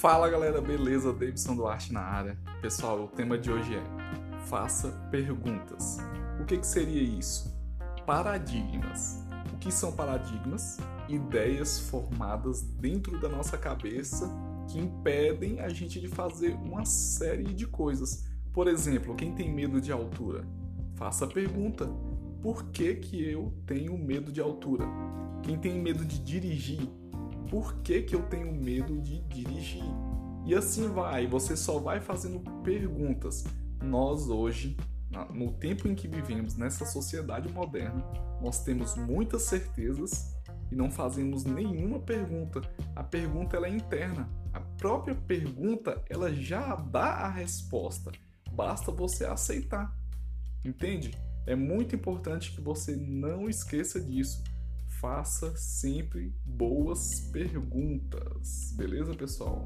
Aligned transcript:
Fala 0.00 0.30
galera, 0.30 0.62
beleza? 0.62 1.12
Davidson 1.12 1.56
Duarte 1.56 1.92
na 1.92 2.00
área. 2.00 2.38
Pessoal, 2.62 3.04
o 3.04 3.06
tema 3.06 3.36
de 3.36 3.52
hoje 3.52 3.74
é 3.74 4.40
Faça 4.46 4.88
perguntas. 5.10 5.98
O 6.40 6.46
que, 6.46 6.56
que 6.56 6.66
seria 6.66 7.02
isso? 7.02 7.54
Paradigmas. 8.06 9.22
O 9.52 9.58
que 9.58 9.70
são 9.70 9.92
paradigmas? 9.92 10.78
Ideias 11.06 11.80
formadas 11.80 12.62
dentro 12.62 13.20
da 13.20 13.28
nossa 13.28 13.58
cabeça 13.58 14.26
que 14.68 14.78
impedem 14.78 15.60
a 15.60 15.68
gente 15.68 16.00
de 16.00 16.08
fazer 16.08 16.54
uma 16.54 16.86
série 16.86 17.52
de 17.52 17.66
coisas. 17.66 18.24
Por 18.54 18.68
exemplo, 18.68 19.14
quem 19.14 19.34
tem 19.34 19.52
medo 19.52 19.82
de 19.82 19.92
altura? 19.92 20.46
Faça 20.96 21.26
a 21.26 21.28
pergunta: 21.28 21.86
por 22.40 22.70
que, 22.70 22.94
que 22.94 23.22
eu 23.22 23.52
tenho 23.66 23.98
medo 23.98 24.32
de 24.32 24.40
altura? 24.40 24.86
Quem 25.42 25.58
tem 25.58 25.78
medo 25.78 26.06
de 26.06 26.18
dirigir? 26.20 26.88
Por 27.50 27.74
que, 27.82 28.02
que 28.02 28.14
eu 28.14 28.22
tenho 28.28 28.54
medo 28.54 29.00
de 29.00 29.20
dirigir? 29.22 29.82
E 30.46 30.54
assim 30.54 30.88
vai, 30.88 31.26
você 31.26 31.56
só 31.56 31.80
vai 31.80 32.00
fazendo 32.00 32.38
perguntas. 32.62 33.44
Nós 33.82 34.28
hoje, 34.28 34.76
no 35.34 35.52
tempo 35.54 35.88
em 35.88 35.94
que 35.96 36.06
vivemos, 36.06 36.56
nessa 36.56 36.86
sociedade 36.86 37.52
moderna, 37.52 38.04
nós 38.40 38.62
temos 38.62 38.94
muitas 38.96 39.42
certezas 39.42 40.32
e 40.70 40.76
não 40.76 40.92
fazemos 40.92 41.44
nenhuma 41.44 41.98
pergunta. 41.98 42.60
A 42.94 43.02
pergunta 43.02 43.56
ela 43.56 43.66
é 43.66 43.70
interna. 43.70 44.30
A 44.52 44.60
própria 44.60 45.16
pergunta 45.16 46.00
ela 46.08 46.32
já 46.32 46.76
dá 46.76 47.06
a 47.06 47.28
resposta. 47.28 48.12
Basta 48.52 48.92
você 48.92 49.24
aceitar. 49.24 49.92
Entende? 50.64 51.10
É 51.46 51.56
muito 51.56 51.96
importante 51.96 52.52
que 52.52 52.60
você 52.60 52.94
não 52.94 53.48
esqueça 53.48 54.00
disso. 54.00 54.44
Faça 55.00 55.56
sempre 55.56 56.34
boas 56.44 57.20
perguntas. 57.32 58.74
Beleza, 58.76 59.14
pessoal? 59.14 59.64